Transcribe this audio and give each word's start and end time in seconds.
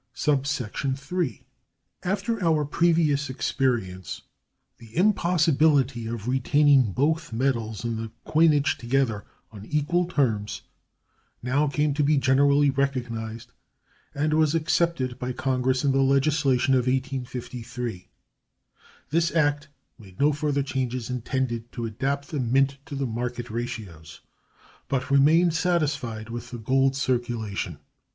III. 0.27 1.43
After 2.01 2.43
our 2.43 2.65
previous 2.65 3.29
experience, 3.29 4.23
the 4.79 4.97
impossibility 4.97 6.07
of 6.07 6.27
retaining 6.27 6.91
both 6.91 7.31
metals 7.31 7.85
in 7.85 7.97
the 7.97 8.11
coinage 8.25 8.79
together, 8.79 9.25
on 9.51 9.63
equal 9.67 10.05
terms, 10.07 10.63
now 11.43 11.67
came 11.67 11.93
to 11.93 12.03
be 12.03 12.17
generally 12.17 12.71
recognized, 12.71 13.51
and 14.15 14.33
was 14.33 14.55
accepted 14.55 15.19
by 15.19 15.31
Congress 15.33 15.83
in 15.85 15.91
the 15.91 16.01
legislation 16.01 16.73
of 16.73 16.87
1853. 16.87 18.09
This 19.11 19.31
act 19.35 19.67
made 19.99 20.19
no 20.19 20.33
further 20.33 20.63
changes 20.63 21.11
intended 21.11 21.71
to 21.73 21.85
adapt 21.85 22.29
the 22.29 22.39
mint 22.39 22.79
to 22.87 22.95
the 22.95 23.05
market 23.05 23.51
ratios, 23.51 24.21
but 24.87 25.11
remained 25.11 25.53
satisfied 25.53 26.29
with 26.31 26.49
the 26.49 26.57
gold 26.57 26.95
circulation. 26.95 27.77